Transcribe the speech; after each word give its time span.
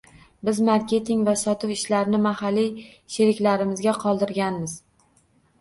Biz 0.47 0.61
marketing 0.69 1.19
va 1.27 1.35
sotuv 1.41 1.73
ishlarini 1.75 2.21
mahalliy 2.23 2.71
sheriklarimizga 3.17 3.95
qoldirganmiz. 4.07 4.75